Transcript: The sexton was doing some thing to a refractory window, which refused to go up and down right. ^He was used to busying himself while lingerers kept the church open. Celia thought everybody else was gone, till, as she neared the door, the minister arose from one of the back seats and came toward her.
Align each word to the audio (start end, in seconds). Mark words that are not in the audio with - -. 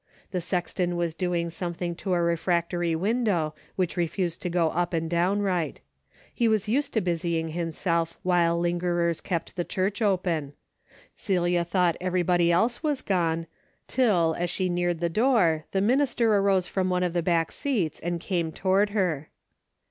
The 0.31 0.41
sexton 0.41 0.95
was 0.95 1.13
doing 1.13 1.51
some 1.51 1.75
thing 1.75 1.93
to 1.97 2.13
a 2.15 2.21
refractory 2.23 2.95
window, 2.95 3.53
which 3.75 3.97
refused 3.97 4.41
to 4.41 4.49
go 4.49 4.69
up 4.71 4.93
and 4.93 5.07
down 5.07 5.43
right. 5.43 5.79
^He 6.35 6.49
was 6.49 6.67
used 6.67 6.93
to 6.93 7.01
busying 7.01 7.49
himself 7.49 8.17
while 8.23 8.59
lingerers 8.59 9.21
kept 9.21 9.55
the 9.55 9.63
church 9.63 10.01
open. 10.01 10.53
Celia 11.15 11.63
thought 11.63 11.97
everybody 12.01 12.51
else 12.51 12.81
was 12.81 13.03
gone, 13.03 13.45
till, 13.87 14.33
as 14.39 14.49
she 14.49 14.69
neared 14.69 15.01
the 15.01 15.07
door, 15.07 15.65
the 15.71 15.81
minister 15.81 16.35
arose 16.35 16.65
from 16.65 16.89
one 16.89 17.03
of 17.03 17.13
the 17.13 17.21
back 17.21 17.51
seats 17.51 17.99
and 17.99 18.19
came 18.19 18.51
toward 18.51 18.89
her. 18.97 19.29